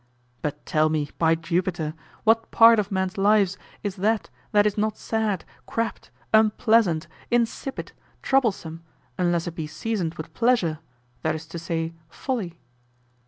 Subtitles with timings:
[0.41, 1.93] But tell me, by Jupiter,
[2.23, 7.91] what part of man's life is that that is not sad, crabbed, unpleasant, insipid,
[8.23, 8.81] troublesome,
[9.19, 10.79] unless it be seasoned with pleasure,
[11.21, 12.57] that is to say, folly?